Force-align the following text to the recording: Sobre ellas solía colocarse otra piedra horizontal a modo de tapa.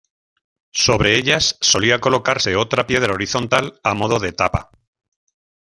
Sobre 0.73 1.15
ellas 1.15 1.59
solía 1.61 1.99
colocarse 2.01 2.55
otra 2.55 2.87
piedra 2.87 3.13
horizontal 3.13 3.65
a 3.89 3.93
modo 3.99 4.17
de 4.17 4.31
tapa. 4.39 4.71